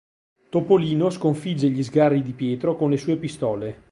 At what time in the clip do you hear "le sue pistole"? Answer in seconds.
2.89-3.79